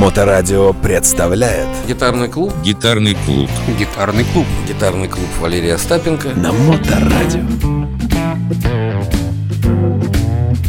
[0.00, 1.68] Моторадио представляет.
[1.86, 2.54] Гитарный клуб.
[2.64, 3.50] Гитарный клуб.
[3.78, 4.46] Гитарный клуб.
[4.66, 6.30] Гитарный клуб Валерия Остапенко.
[6.30, 7.42] На Моторадио.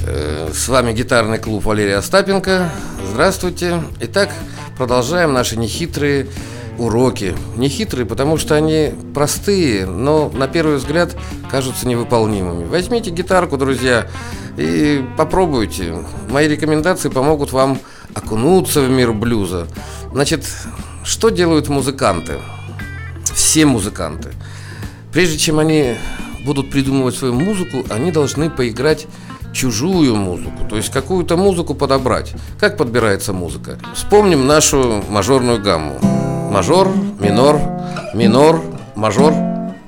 [0.05, 2.69] Э, С вами гитарный клуб Валерия Остапенко.
[3.09, 3.81] Здравствуйте.
[4.01, 4.31] Итак,
[4.77, 6.27] продолжаем наши нехитрые
[6.77, 7.33] уроки.
[7.55, 11.15] Нехитрые, потому что они простые, но на первый взгляд
[11.49, 12.65] кажутся невыполнимыми.
[12.65, 14.07] Возьмите гитарку, друзья,
[14.57, 15.95] и попробуйте.
[16.29, 17.79] Мои рекомендации помогут вам
[18.13, 19.67] окунуться в мир блюза
[20.11, 20.45] Значит,
[21.03, 22.39] что делают музыканты?
[23.33, 24.33] Все музыканты
[25.11, 25.95] Прежде чем они
[26.45, 29.07] будут придумывать свою музыку, они должны поиграть
[29.53, 32.33] чужую музыку, то есть какую-то музыку подобрать.
[32.59, 33.77] Как подбирается музыка?
[33.93, 35.99] Вспомним нашу мажорную гамму.
[36.51, 36.89] Мажор,
[37.19, 37.59] минор,
[38.13, 38.61] минор,
[38.95, 39.33] мажор,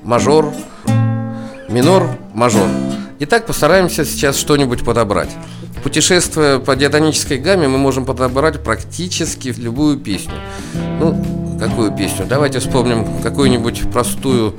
[0.02, 0.52] мажор,
[1.68, 2.68] минор, мажор.
[3.20, 5.30] Итак, постараемся сейчас что-нибудь подобрать.
[5.84, 10.32] Путешествуя по диатонической гамме, мы можем подобрать практически любую песню.
[10.98, 12.24] Ну, какую песню?
[12.26, 14.58] Давайте вспомним какую-нибудь простую.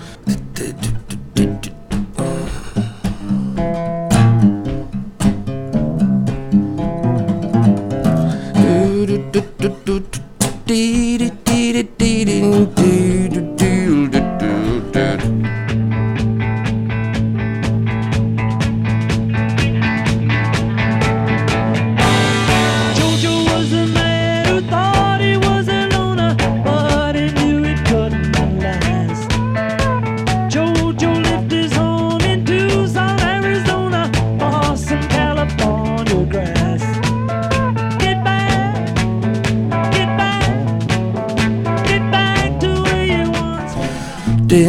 [44.56, 44.64] И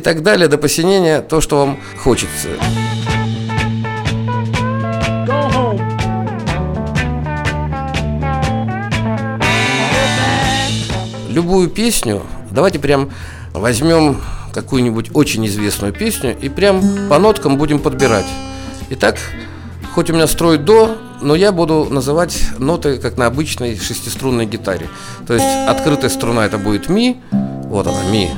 [0.00, 2.48] так далее до посинения то, что вам хочется.
[11.28, 13.10] Любую песню, давайте прям
[13.52, 14.16] возьмем
[14.56, 16.80] какую-нибудь очень известную песню и прям
[17.10, 18.24] по ноткам будем подбирать.
[18.88, 19.18] Итак,
[19.94, 24.88] хоть у меня строй до, но я буду называть ноты как на обычной шестиструнной гитаре.
[25.26, 27.20] То есть открытая струна это будет ми,
[27.64, 28.30] вот она, ми.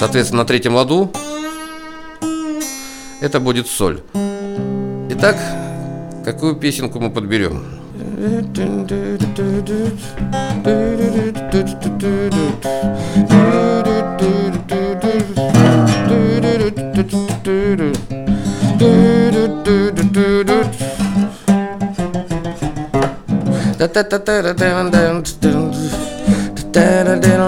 [0.00, 1.12] Соответственно, на третьем ладу
[3.20, 4.00] это будет соль.
[5.10, 5.36] Итак,
[6.24, 7.62] какую песенку мы подберем?
[17.48, 17.92] do do
[18.78, 20.58] do do do do do
[23.78, 25.48] da da da da da da da da da
[26.98, 27.42] da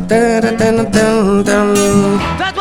[0.00, 1.62] da da da da
[2.38, 2.51] da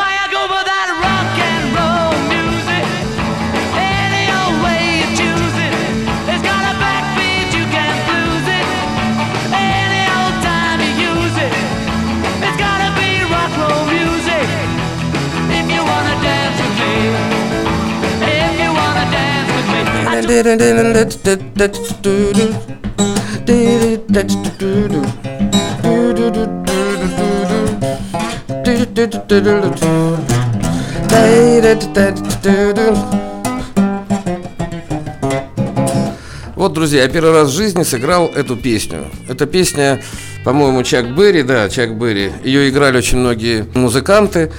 [36.56, 39.08] Вот, друзья, я первый раз в жизни сыграл эту песню.
[39.28, 40.02] Эта песня,
[40.46, 42.32] по-моему, Чак Берри, да, Чак Берри.
[42.46, 44.50] Ее играли очень многие музыканты.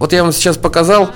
[0.00, 1.12] Вот я вам сейчас показал,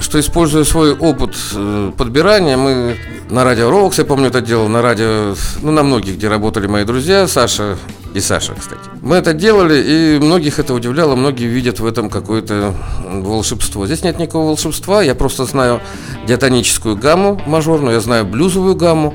[0.00, 2.96] что используя свой опыт э, подбирания, мы
[3.30, 6.84] на радио Рокс, я помню, это делал, на радио, ну, на многих, где работали мои
[6.84, 7.78] друзья, Саша
[8.14, 8.80] и Саша, кстати.
[9.00, 13.86] Мы это делали, и многих это удивляло, многие видят в этом какое-то волшебство.
[13.86, 15.80] Здесь нет никакого волшебства, я просто знаю
[16.26, 19.14] диатоническую гамму мажорную, я знаю блюзовую гамму.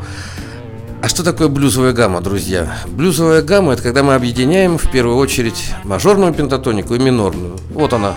[0.99, 2.75] А что такое блюзовая гамма, друзья?
[2.87, 7.55] Блюзовая гамма– это когда мы объединяем в первую очередь мажорную пентатонику и минорную.
[7.69, 8.15] Вот она.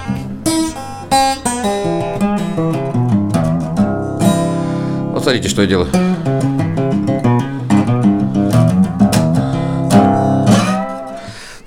[5.20, 5.90] Вот смотрите, что я делаю.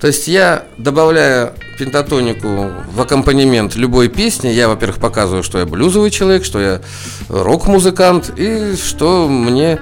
[0.02, 6.10] То есть я, добавляя пентатонику в аккомпанемент любой песни, я, во-первых, показываю, что я блюзовый
[6.10, 6.82] человек, что я
[7.30, 9.80] рок-музыкант и что мне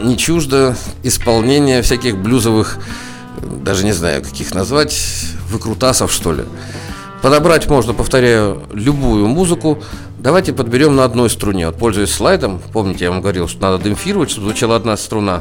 [0.00, 2.78] не чуждо исполнение всяких блюзовых,
[3.42, 4.98] даже не знаю, каких назвать,
[5.50, 6.44] выкрутасов, что ли.
[7.22, 9.80] Подобрать можно, повторяю, любую музыку.
[10.18, 11.66] Давайте подберем на одной струне.
[11.68, 15.40] Вот пользуясь слайдом, помните, я вам говорил, что надо демпфировать, чтобы звучала одна струна.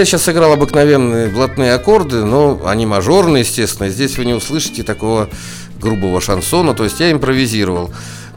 [0.00, 3.90] Я сейчас сыграл обыкновенные блатные аккорды, но они мажорные, естественно.
[3.90, 5.28] Здесь вы не услышите такого
[5.78, 7.90] грубого шансона, то есть я импровизировал.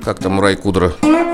[0.03, 0.93] Как там Рай Кудра?
[1.01, 1.32] Э,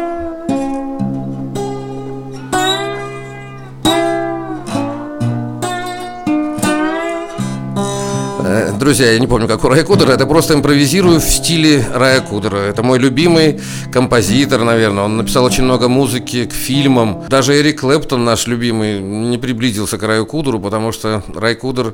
[8.80, 12.58] Друзья, я не помню, как у Рая Кудера, это просто импровизирую в стиле Рая Кудера.
[12.58, 13.62] Это мой любимый
[13.92, 15.04] композитор, наверное.
[15.04, 17.26] Он написал очень много музыки к фильмам.
[17.30, 21.94] Даже Эрик Клэптон, наш любимый, не приблизился к Раю Кудеру, потому что Рай Кудер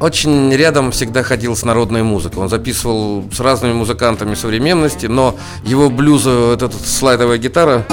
[0.00, 2.42] очень рядом всегда ходил с народной музыкой.
[2.42, 7.86] Он записывал с разными музыкантами современности, но его блюз, вот эта слайдовая гитара...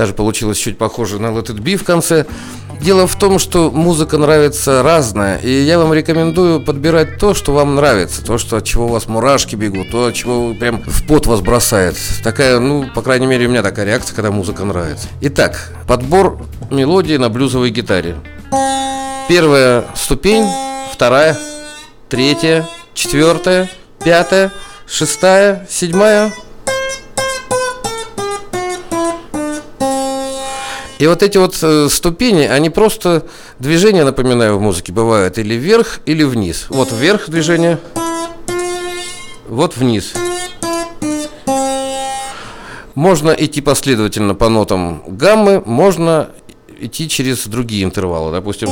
[0.00, 2.24] Даже получилось чуть похоже на Let It Be в конце.
[2.80, 7.74] Дело в том, что музыка нравится разная, и я вам рекомендую подбирать то, что вам
[7.74, 11.26] нравится, то, что от чего у вас мурашки бегут, то, от чего прям в пот
[11.26, 11.98] вас бросает.
[12.24, 15.06] Такая, ну, по крайней мере, у меня такая реакция, когда музыка нравится.
[15.20, 16.38] Итак, подбор
[16.70, 18.16] мелодии на блюзовой гитаре.
[19.28, 20.46] Первая ступень,
[20.94, 21.36] вторая,
[22.08, 23.68] третья, четвертая,
[24.02, 24.50] пятая,
[24.86, 26.32] шестая, седьмая,
[31.00, 33.24] И вот эти вот э, ступени, они просто
[33.58, 36.66] движения, напоминаю, в музыке бывают или вверх, или вниз.
[36.68, 37.78] Вот вверх движение,
[39.48, 40.12] вот вниз.
[42.94, 46.32] Можно идти последовательно по нотам гаммы, можно
[46.78, 48.30] идти через другие интервалы.
[48.30, 48.68] Допустим,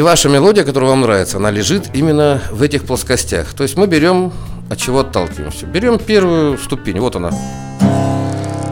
[0.00, 3.52] И ваша мелодия, которая вам нравится, она лежит именно в этих плоскостях.
[3.52, 4.32] То есть мы берем,
[4.70, 5.66] от чего отталкиваемся.
[5.66, 7.30] Берем первую ступень, вот она.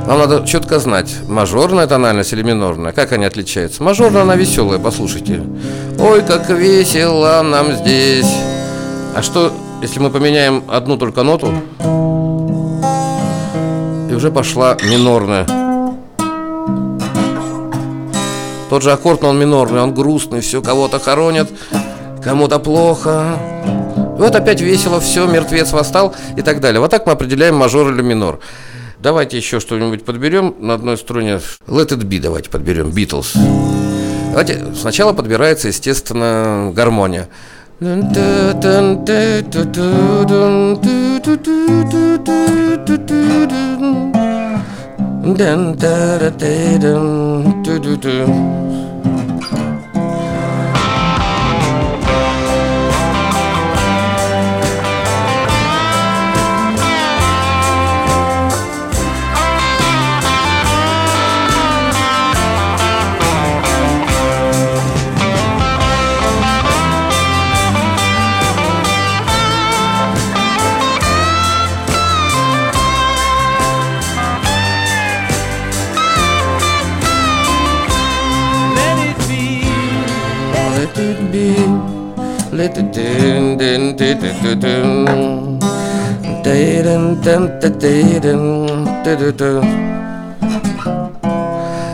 [0.07, 3.83] Вам надо четко знать, мажорная тональность или минорная, как они отличаются.
[3.83, 5.43] Мажорная, она веселая, послушайте.
[5.99, 8.35] Ой, как весело нам здесь.
[9.15, 9.53] А что,
[9.83, 11.53] если мы поменяем одну только ноту,
[14.11, 15.68] и уже пошла минорная.
[18.71, 21.49] Тот же аккорд, но он минорный, он грустный, все кого-то хоронят,
[22.23, 23.39] кому-то плохо.
[24.19, 26.81] И вот опять весело, все, мертвец восстал и так далее.
[26.81, 28.41] Вот так мы определяем мажор или минор.
[29.01, 31.41] Давайте еще что-нибудь подберем на одной струне.
[31.67, 33.39] Let it be давайте подберем, Beatles.
[34.31, 37.29] Давайте сначала подбирается, естественно, гармония.
[47.69, 48.09] du, du, du.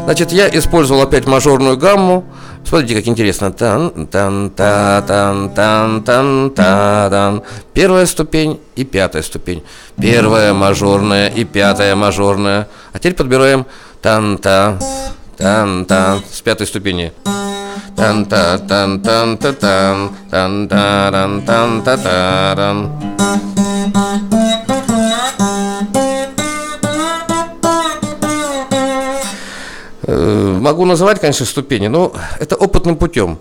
[0.04, 2.24] Значит, я использовал опять мажорную гамму.
[2.64, 3.52] Смотрите, как интересно.
[3.52, 7.42] Тан, тан, та, тан, тан, тан, та, тан.
[7.72, 9.62] Первая ступень и пятая ступень.
[9.96, 12.68] Первая мажорная и пятая мажорная.
[12.92, 13.66] А теперь подбираем
[14.02, 14.78] тан, та,
[15.36, 17.12] тан, та с пятой ступени.
[17.96, 22.78] Тан та тан тан та тан тан таран тан та таран
[30.06, 33.38] Э, Могу называть, конечно, ступени, но это опытным путем.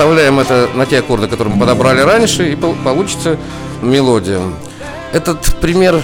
[0.00, 0.10] Be.
[0.10, 3.36] Подставляем это на те аккорды, которые мы подобрали раньше, и пол- получится
[3.82, 4.40] мелодия.
[5.12, 6.02] Этот пример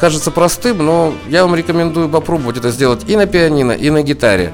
[0.00, 4.52] кажется простым, но я вам рекомендую попробовать это сделать и на пианино, и на гитаре.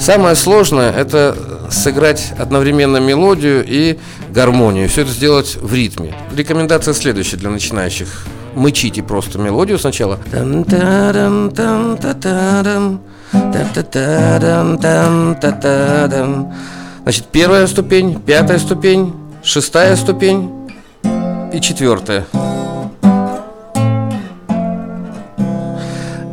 [0.00, 1.36] Самое сложное– это
[1.70, 3.98] сыграть одновременно мелодию и
[4.30, 4.88] гармонию.
[4.88, 6.14] Все это сделать в ритме.
[6.34, 8.26] Рекомендация следующая для начинающих.
[8.54, 10.18] Мычите просто мелодию сначала.
[17.06, 20.50] Значит, первая ступень, пятая ступень, шестая ступень
[21.52, 22.26] и четвертая.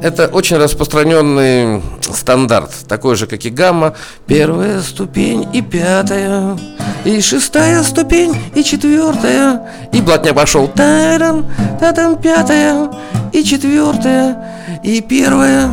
[0.01, 3.93] Это очень распространенный стандарт, такой же, как и гамма.
[4.25, 6.57] Первая ступень и пятая,
[7.05, 9.61] и шестая ступень, и четвертая.
[9.91, 10.67] И блатня пошел.
[10.69, 11.45] Таран,
[11.79, 12.89] татан, пятая,
[13.31, 15.69] и четвертая, и первая.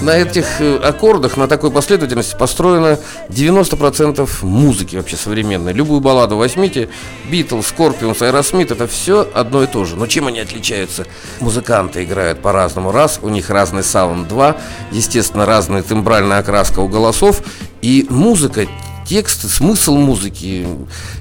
[0.00, 5.74] На этих э, аккордах, на такой последовательности построено 90% музыки вообще современной.
[5.74, 6.88] Любую балладу возьмите,
[7.30, 9.96] Битлз, Scorpions, Aerosmith, это все одно и то же.
[9.96, 11.06] Но чем они отличаются?
[11.40, 12.92] Музыканты играют по-разному.
[12.92, 14.26] Раз, у них разный саунд.
[14.26, 14.56] Два,
[14.90, 17.42] естественно, разная тембральная окраска у голосов.
[17.82, 18.66] И музыка,
[19.10, 20.68] текст, смысл музыки.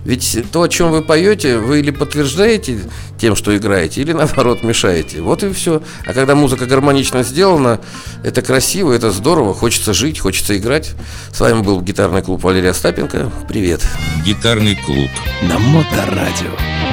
[0.06, 2.82] Ведь то, о чем вы поете, вы или подтверждаете
[3.18, 5.22] тем, что играете, или наоборот мешаете.
[5.22, 5.82] Вот и все.
[6.06, 7.82] А когда музыка гармонично сделана,
[8.24, 10.92] это красиво, это здорово, хочется жить, хочется играть.
[11.34, 13.32] С вами был гитарный клуб Валерия Остапенко.
[13.48, 13.82] Привет.
[14.24, 15.10] Гитарный клуб.
[15.42, 16.89] На Моторадио.